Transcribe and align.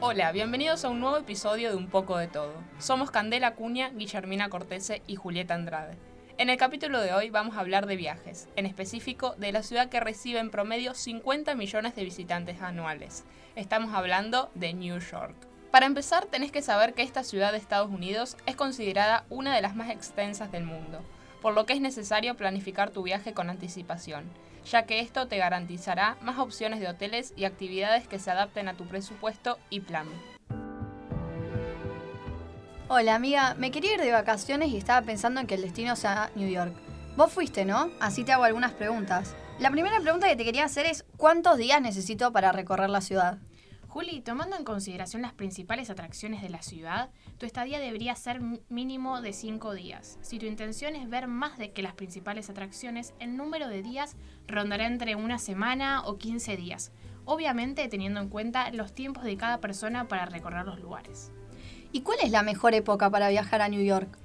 Hola, 0.00 0.30
bienvenidos 0.30 0.84
a 0.84 0.90
un 0.90 1.00
nuevo 1.00 1.16
episodio 1.16 1.70
de 1.70 1.76
Un 1.76 1.88
poco 1.88 2.18
de 2.18 2.28
todo. 2.28 2.52
Somos 2.78 3.10
Candela 3.10 3.56
Cuña, 3.56 3.90
Guillermina 3.90 4.48
Cortese 4.48 5.02
y 5.08 5.16
Julieta 5.16 5.54
Andrade. 5.54 5.96
En 6.38 6.50
el 6.50 6.56
capítulo 6.56 7.00
de 7.00 7.12
hoy 7.12 7.30
vamos 7.30 7.56
a 7.56 7.60
hablar 7.60 7.86
de 7.86 7.96
viajes, 7.96 8.46
en 8.54 8.64
específico 8.64 9.34
de 9.38 9.50
la 9.50 9.64
ciudad 9.64 9.88
que 9.88 9.98
recibe 9.98 10.38
en 10.38 10.52
promedio 10.52 10.94
50 10.94 11.56
millones 11.56 11.96
de 11.96 12.04
visitantes 12.04 12.62
anuales. 12.62 13.24
Estamos 13.56 13.92
hablando 13.92 14.52
de 14.54 14.72
New 14.72 15.00
York. 15.00 15.34
Para 15.72 15.86
empezar, 15.86 16.26
tenés 16.26 16.52
que 16.52 16.62
saber 16.62 16.94
que 16.94 17.02
esta 17.02 17.24
ciudad 17.24 17.50
de 17.50 17.58
Estados 17.58 17.90
Unidos 17.90 18.36
es 18.46 18.54
considerada 18.54 19.24
una 19.30 19.52
de 19.52 19.62
las 19.62 19.74
más 19.74 19.90
extensas 19.90 20.52
del 20.52 20.62
mundo, 20.62 21.00
por 21.40 21.54
lo 21.54 21.66
que 21.66 21.72
es 21.72 21.80
necesario 21.80 22.36
planificar 22.36 22.90
tu 22.90 23.02
viaje 23.02 23.32
con 23.32 23.50
anticipación, 23.50 24.24
ya 24.64 24.84
que 24.84 25.00
esto 25.00 25.28
te 25.28 25.38
garantizará 25.38 26.16
más 26.22 26.38
opciones 26.38 26.80
de 26.80 26.88
hoteles 26.88 27.32
y 27.36 27.44
actividades 27.44 28.08
que 28.08 28.18
se 28.18 28.30
adapten 28.30 28.68
a 28.68 28.74
tu 28.74 28.86
presupuesto 28.86 29.58
y 29.70 29.80
plan. 29.80 30.06
Hola 32.88 33.14
amiga, 33.14 33.54
me 33.58 33.70
quería 33.70 33.94
ir 33.94 34.00
de 34.00 34.12
vacaciones 34.12 34.70
y 34.70 34.78
estaba 34.78 35.02
pensando 35.02 35.40
en 35.40 35.46
que 35.46 35.56
el 35.56 35.62
destino 35.62 35.94
sea 35.94 36.30
New 36.34 36.48
York. 36.48 36.72
Vos 37.16 37.32
fuiste, 37.32 37.64
¿no? 37.64 37.90
Así 38.00 38.24
te 38.24 38.32
hago 38.32 38.44
algunas 38.44 38.72
preguntas. 38.72 39.34
La 39.58 39.70
primera 39.70 40.00
pregunta 40.00 40.28
que 40.28 40.36
te 40.36 40.44
quería 40.44 40.64
hacer 40.64 40.86
es 40.86 41.04
¿cuántos 41.16 41.58
días 41.58 41.82
necesito 41.82 42.32
para 42.32 42.52
recorrer 42.52 42.88
la 42.88 43.00
ciudad? 43.00 43.38
Juli, 43.88 44.20
tomando 44.20 44.54
en 44.54 44.64
consideración 44.64 45.22
las 45.22 45.32
principales 45.32 45.88
atracciones 45.88 46.42
de 46.42 46.50
la 46.50 46.60
ciudad, 46.60 47.08
tu 47.38 47.46
estadía 47.46 47.80
debería 47.80 48.14
ser 48.16 48.42
mínimo 48.68 49.22
de 49.22 49.32
5 49.32 49.72
días. 49.72 50.18
Si 50.20 50.38
tu 50.38 50.44
intención 50.44 50.94
es 50.94 51.08
ver 51.08 51.26
más 51.26 51.56
de 51.56 51.72
que 51.72 51.80
las 51.80 51.94
principales 51.94 52.50
atracciones, 52.50 53.14
el 53.18 53.38
número 53.38 53.66
de 53.66 53.82
días 53.82 54.16
rondará 54.46 54.86
entre 54.86 55.16
una 55.16 55.38
semana 55.38 56.02
o 56.04 56.18
15 56.18 56.58
días, 56.58 56.92
obviamente 57.24 57.88
teniendo 57.88 58.20
en 58.20 58.28
cuenta 58.28 58.70
los 58.72 58.94
tiempos 58.94 59.24
de 59.24 59.38
cada 59.38 59.58
persona 59.58 60.06
para 60.06 60.26
recorrer 60.26 60.66
los 60.66 60.80
lugares. 60.80 61.32
¿Y 61.90 62.02
cuál 62.02 62.18
es 62.22 62.30
la 62.30 62.42
mejor 62.42 62.74
época 62.74 63.08
para 63.08 63.30
viajar 63.30 63.62
a 63.62 63.68
New 63.70 63.82
York? 63.82 64.18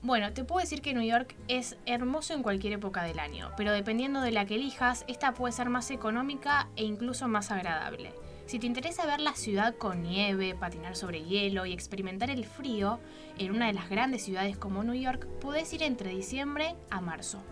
Bueno, 0.00 0.32
te 0.32 0.42
puedo 0.42 0.62
decir 0.62 0.80
que 0.80 0.94
New 0.94 1.06
York 1.06 1.36
es 1.48 1.76
hermoso 1.84 2.32
en 2.32 2.42
cualquier 2.42 2.72
época 2.72 3.04
del 3.04 3.18
año, 3.18 3.52
pero 3.58 3.72
dependiendo 3.72 4.22
de 4.22 4.32
la 4.32 4.46
que 4.46 4.54
elijas, 4.54 5.04
esta 5.06 5.34
puede 5.34 5.52
ser 5.52 5.68
más 5.68 5.90
económica 5.90 6.68
e 6.76 6.84
incluso 6.84 7.28
más 7.28 7.50
agradable. 7.50 8.14
Si 8.46 8.58
te 8.58 8.66
interesa 8.66 9.06
ver 9.06 9.20
la 9.20 9.34
ciudad 9.34 9.74
con 9.76 10.02
nieve, 10.02 10.54
patinar 10.54 10.96
sobre 10.96 11.24
hielo 11.24 11.64
y 11.64 11.72
experimentar 11.72 12.28
el 12.28 12.44
frío 12.44 13.00
en 13.38 13.52
una 13.52 13.68
de 13.68 13.72
las 13.72 13.88
grandes 13.88 14.24
ciudades 14.24 14.58
como 14.58 14.82
New 14.82 14.94
York, 14.94 15.26
puedes 15.40 15.72
ir 15.72 15.82
entre 15.82 16.10
diciembre 16.10 16.74
a 16.90 17.00
marzo. 17.00 17.42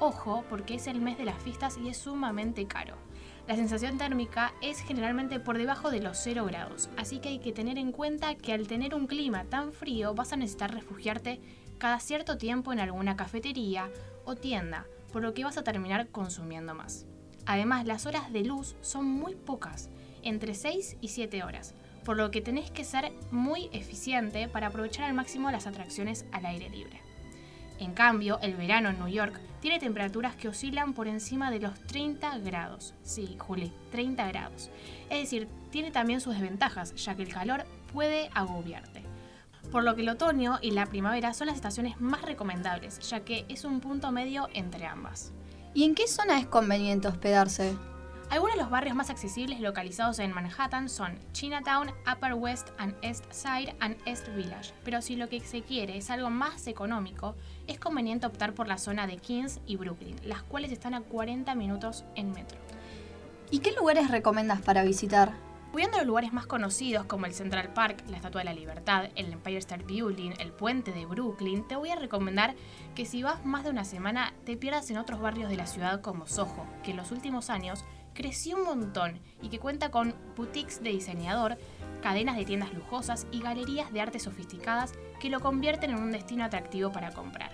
Ojo, 0.00 0.44
porque 0.50 0.74
es 0.74 0.86
el 0.86 1.00
mes 1.00 1.18
de 1.18 1.24
las 1.24 1.42
fiestas 1.42 1.78
y 1.78 1.88
es 1.88 1.96
sumamente 1.96 2.66
caro. 2.66 2.96
La 3.46 3.56
sensación 3.56 3.98
térmica 3.98 4.52
es 4.60 4.80
generalmente 4.80 5.40
por 5.40 5.56
debajo 5.56 5.90
de 5.90 6.00
los 6.00 6.18
0 6.18 6.44
grados, 6.44 6.90
así 6.96 7.18
que 7.20 7.30
hay 7.30 7.38
que 7.38 7.52
tener 7.52 7.78
en 7.78 7.92
cuenta 7.92 8.34
que 8.34 8.52
al 8.52 8.66
tener 8.66 8.94
un 8.94 9.06
clima 9.06 9.44
tan 9.44 9.72
frío 9.72 10.14
vas 10.14 10.32
a 10.32 10.36
necesitar 10.36 10.74
refugiarte 10.74 11.40
cada 11.78 12.00
cierto 12.00 12.38
tiempo 12.38 12.72
en 12.72 12.80
alguna 12.80 13.16
cafetería 13.16 13.90
o 14.24 14.36
tienda, 14.36 14.86
por 15.12 15.22
lo 15.22 15.32
que 15.32 15.44
vas 15.44 15.58
a 15.58 15.64
terminar 15.64 16.08
consumiendo 16.08 16.74
más. 16.74 17.06
Además, 17.46 17.86
las 17.86 18.06
horas 18.06 18.32
de 18.32 18.44
luz 18.44 18.76
son 18.82 19.06
muy 19.06 19.34
pocas, 19.34 19.88
entre 20.22 20.54
6 20.54 20.96
y 21.00 21.08
7 21.08 21.42
horas, 21.42 21.74
por 22.04 22.16
lo 22.16 22.30
que 22.30 22.40
tenés 22.40 22.70
que 22.70 22.84
ser 22.84 23.12
muy 23.30 23.68
eficiente 23.72 24.48
para 24.48 24.68
aprovechar 24.68 25.04
al 25.04 25.14
máximo 25.14 25.50
las 25.50 25.66
atracciones 25.66 26.24
al 26.32 26.46
aire 26.46 26.68
libre. 26.70 27.00
En 27.78 27.94
cambio, 27.94 28.38
el 28.42 28.56
verano 28.56 28.90
en 28.90 28.98
New 28.98 29.08
York 29.08 29.40
tiene 29.60 29.78
temperaturas 29.78 30.36
que 30.36 30.48
oscilan 30.48 30.92
por 30.92 31.08
encima 31.08 31.50
de 31.50 31.60
los 31.60 31.80
30 31.86 32.38
grados. 32.38 32.94
Sí, 33.02 33.36
Juli, 33.38 33.72
30 33.90 34.28
grados. 34.28 34.70
Es 35.08 35.20
decir, 35.20 35.48
tiene 35.70 35.90
también 35.90 36.20
sus 36.20 36.34
desventajas, 36.34 36.94
ya 36.96 37.14
que 37.14 37.22
el 37.22 37.32
calor 37.32 37.64
puede 37.92 38.28
agobiarte. 38.34 39.02
Por 39.72 39.84
lo 39.84 39.94
que 39.94 40.02
el 40.02 40.08
otoño 40.08 40.58
y 40.60 40.72
la 40.72 40.86
primavera 40.86 41.32
son 41.32 41.46
las 41.46 41.56
estaciones 41.56 42.00
más 42.00 42.22
recomendables, 42.22 42.98
ya 43.08 43.20
que 43.20 43.44
es 43.48 43.64
un 43.64 43.80
punto 43.80 44.10
medio 44.12 44.48
entre 44.52 44.84
ambas. 44.84 45.32
¿Y 45.72 45.84
en 45.84 45.94
qué 45.94 46.08
zona 46.08 46.38
es 46.38 46.46
conveniente 46.46 47.08
hospedarse? 47.08 47.76
Algunos 48.30 48.54
de 48.54 48.62
los 48.62 48.70
barrios 48.70 48.94
más 48.94 49.10
accesibles 49.10 49.58
localizados 49.58 50.20
en 50.20 50.32
Manhattan 50.32 50.88
son 50.88 51.18
Chinatown, 51.32 51.90
Upper 52.08 52.34
West 52.34 52.68
and 52.78 52.94
East 53.02 53.24
Side 53.32 53.74
and 53.80 53.96
East 54.06 54.28
Village, 54.36 54.72
pero 54.84 55.02
si 55.02 55.16
lo 55.16 55.28
que 55.28 55.40
se 55.40 55.62
quiere 55.62 55.96
es 55.96 56.10
algo 56.10 56.30
más 56.30 56.68
económico, 56.68 57.34
es 57.66 57.80
conveniente 57.80 58.28
optar 58.28 58.54
por 58.54 58.68
la 58.68 58.78
zona 58.78 59.08
de 59.08 59.16
Queens 59.16 59.58
y 59.66 59.74
Brooklyn, 59.74 60.14
las 60.22 60.44
cuales 60.44 60.70
están 60.70 60.94
a 60.94 61.00
40 61.00 61.56
minutos 61.56 62.04
en 62.14 62.30
metro. 62.30 62.56
¿Y 63.50 63.58
qué 63.58 63.72
lugares 63.72 64.12
recomiendas 64.12 64.62
para 64.62 64.84
visitar? 64.84 65.32
Cuidando 65.72 65.98
los 65.98 66.06
lugares 66.06 66.32
más 66.32 66.46
conocidos 66.46 67.06
como 67.06 67.26
el 67.26 67.34
Central 67.34 67.72
Park, 67.72 68.02
la 68.08 68.16
Estatua 68.16 68.40
de 68.40 68.44
la 68.44 68.54
Libertad, 68.54 69.08
el 69.14 69.32
Empire 69.32 69.58
State 69.58 69.84
Building, 69.84 70.32
el 70.38 70.52
puente 70.52 70.92
de 70.92 71.06
Brooklyn, 71.06 71.66
te 71.66 71.76
voy 71.76 71.90
a 71.90 71.96
recomendar 71.96 72.54
que 72.96 73.06
si 73.06 73.22
vas 73.22 73.44
más 73.44 73.62
de 73.62 73.70
una 73.70 73.84
semana 73.84 74.34
te 74.44 74.56
pierdas 74.56 74.90
en 74.90 74.98
otros 74.98 75.20
barrios 75.20 75.48
de 75.48 75.56
la 75.56 75.66
ciudad 75.66 76.00
como 76.00 76.26
Soho, 76.26 76.66
que 76.82 76.90
en 76.90 76.96
los 76.96 77.12
últimos 77.12 77.50
años 77.50 77.84
creció 78.14 78.56
un 78.56 78.64
montón 78.64 79.18
y 79.42 79.48
que 79.48 79.58
cuenta 79.58 79.90
con 79.90 80.14
boutiques 80.36 80.82
de 80.82 80.90
diseñador, 80.90 81.58
cadenas 82.02 82.36
de 82.36 82.44
tiendas 82.44 82.72
lujosas 82.72 83.26
y 83.30 83.40
galerías 83.40 83.92
de 83.92 84.00
arte 84.00 84.18
sofisticadas 84.18 84.92
que 85.20 85.30
lo 85.30 85.40
convierten 85.40 85.90
en 85.90 85.98
un 86.02 86.12
destino 86.12 86.44
atractivo 86.44 86.92
para 86.92 87.12
comprar. 87.12 87.50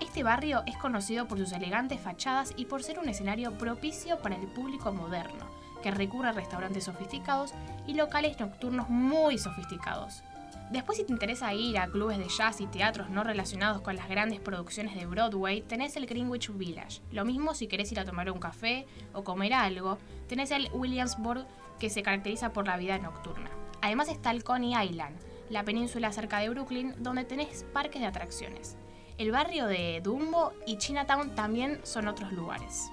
Este 0.00 0.22
barrio 0.22 0.62
es 0.66 0.76
conocido 0.76 1.26
por 1.26 1.38
sus 1.38 1.52
elegantes 1.52 2.00
fachadas 2.00 2.52
y 2.56 2.66
por 2.66 2.82
ser 2.82 2.98
un 2.98 3.08
escenario 3.08 3.56
propicio 3.56 4.18
para 4.18 4.36
el 4.36 4.46
público 4.48 4.92
moderno, 4.92 5.46
que 5.82 5.90
recurre 5.90 6.28
a 6.28 6.32
restaurantes 6.32 6.84
sofisticados 6.84 7.52
y 7.86 7.94
locales 7.94 8.38
nocturnos 8.40 8.88
muy 8.88 9.38
sofisticados. 9.38 10.22
Después 10.70 10.98
si 10.98 11.04
te 11.04 11.12
interesa 11.12 11.52
ir 11.54 11.78
a 11.78 11.86
clubes 11.86 12.18
de 12.18 12.28
jazz 12.28 12.60
y 12.60 12.66
teatros 12.66 13.10
no 13.10 13.22
relacionados 13.22 13.82
con 13.82 13.96
las 13.96 14.08
grandes 14.08 14.40
producciones 14.40 14.94
de 14.94 15.06
Broadway, 15.06 15.62
tenés 15.62 15.96
el 15.96 16.06
Greenwich 16.06 16.50
Village. 16.52 17.00
Lo 17.12 17.24
mismo 17.24 17.54
si 17.54 17.66
querés 17.66 17.92
ir 17.92 18.00
a 18.00 18.04
tomar 18.04 18.30
un 18.30 18.38
café 18.38 18.86
o 19.12 19.22
comer 19.22 19.52
algo, 19.52 19.98
tenés 20.26 20.50
el 20.50 20.70
Williamsburg 20.72 21.46
que 21.78 21.90
se 21.90 22.02
caracteriza 22.02 22.52
por 22.52 22.66
la 22.66 22.76
vida 22.76 22.98
nocturna. 22.98 23.50
Además 23.82 24.08
está 24.08 24.30
el 24.30 24.42
Coney 24.42 24.74
Island, 24.74 25.16
la 25.50 25.64
península 25.64 26.10
cerca 26.12 26.38
de 26.38 26.48
Brooklyn, 26.48 26.94
donde 26.98 27.24
tenés 27.24 27.64
parques 27.72 28.00
de 28.00 28.08
atracciones. 28.08 28.76
El 29.18 29.30
barrio 29.30 29.66
de 29.66 30.00
Dumbo 30.02 30.52
y 30.66 30.78
Chinatown 30.78 31.34
también 31.34 31.78
son 31.84 32.08
otros 32.08 32.32
lugares. 32.32 32.90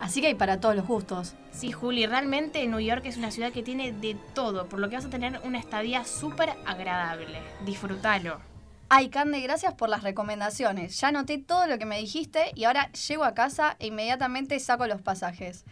Así 0.00 0.20
que 0.20 0.28
hay 0.28 0.34
para 0.34 0.60
todos 0.60 0.76
los 0.76 0.86
gustos. 0.86 1.34
Sí, 1.52 1.72
Juli, 1.72 2.06
realmente 2.06 2.66
New 2.66 2.80
York 2.80 3.02
es 3.06 3.16
una 3.16 3.30
ciudad 3.30 3.52
que 3.52 3.62
tiene 3.62 3.92
de 3.92 4.16
todo, 4.34 4.68
por 4.68 4.78
lo 4.78 4.88
que 4.88 4.96
vas 4.96 5.06
a 5.06 5.10
tener 5.10 5.40
una 5.42 5.58
estadía 5.58 6.04
súper 6.04 6.50
agradable. 6.66 7.40
Disfrútalo. 7.64 8.40
Ay, 8.88 9.08
Cande, 9.08 9.40
gracias 9.40 9.74
por 9.74 9.88
las 9.88 10.04
recomendaciones. 10.04 11.00
Ya 11.00 11.10
noté 11.10 11.38
todo 11.38 11.66
lo 11.66 11.78
que 11.78 11.86
me 11.86 11.98
dijiste 11.98 12.52
y 12.54 12.64
ahora 12.64 12.92
llego 12.92 13.24
a 13.24 13.34
casa 13.34 13.76
e 13.80 13.88
inmediatamente 13.88 14.60
saco 14.60 14.86
los 14.86 15.02
pasajes. 15.02 15.64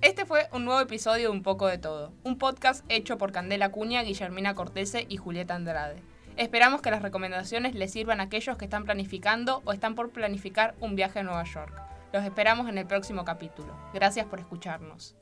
Este 0.00 0.24
fue 0.26 0.48
un 0.52 0.64
nuevo 0.64 0.80
episodio 0.80 1.24
de 1.24 1.28
Un 1.28 1.42
poco 1.42 1.66
de 1.66 1.78
todo, 1.78 2.12
un 2.24 2.38
podcast 2.38 2.84
hecho 2.88 3.18
por 3.18 3.30
Candela 3.30 3.70
Cuña, 3.70 4.02
Guillermina 4.02 4.54
Cortese 4.54 5.06
y 5.08 5.16
Julieta 5.16 5.54
Andrade. 5.54 6.02
Esperamos 6.38 6.82
que 6.82 6.92
las 6.92 7.02
recomendaciones 7.02 7.74
les 7.74 7.90
sirvan 7.90 8.20
a 8.20 8.24
aquellos 8.24 8.56
que 8.56 8.66
están 8.66 8.84
planificando 8.84 9.60
o 9.64 9.72
están 9.72 9.96
por 9.96 10.10
planificar 10.10 10.76
un 10.78 10.94
viaje 10.94 11.18
a 11.18 11.24
Nueva 11.24 11.42
York. 11.42 11.72
Los 12.12 12.22
esperamos 12.22 12.68
en 12.68 12.78
el 12.78 12.86
próximo 12.86 13.24
capítulo. 13.24 13.76
Gracias 13.92 14.24
por 14.24 14.38
escucharnos. 14.38 15.16